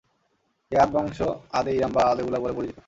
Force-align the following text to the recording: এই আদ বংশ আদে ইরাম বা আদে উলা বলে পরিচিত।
এই 0.71 0.77
আদ 0.83 0.89
বংশ 0.95 1.17
আদে 1.57 1.71
ইরাম 1.77 1.91
বা 1.95 2.01
আদে 2.11 2.21
উলা 2.27 2.39
বলে 2.43 2.53
পরিচিত। 2.57 2.77